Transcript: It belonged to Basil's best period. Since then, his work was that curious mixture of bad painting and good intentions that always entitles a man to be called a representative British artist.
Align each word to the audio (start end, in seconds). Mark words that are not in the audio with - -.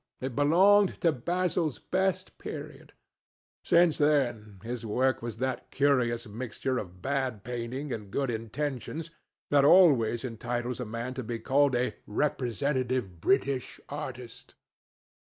It 0.19 0.35
belonged 0.35 0.99
to 1.01 1.11
Basil's 1.11 1.77
best 1.77 2.39
period. 2.39 2.93
Since 3.63 3.99
then, 3.99 4.59
his 4.63 4.83
work 4.83 5.21
was 5.21 5.37
that 5.37 5.69
curious 5.69 6.25
mixture 6.25 6.79
of 6.79 7.03
bad 7.03 7.43
painting 7.43 7.93
and 7.93 8.09
good 8.09 8.31
intentions 8.31 9.11
that 9.51 9.63
always 9.63 10.25
entitles 10.25 10.79
a 10.79 10.85
man 10.85 11.13
to 11.13 11.23
be 11.23 11.37
called 11.37 11.75
a 11.75 11.93
representative 12.07 13.21
British 13.21 13.79
artist. 13.89 14.55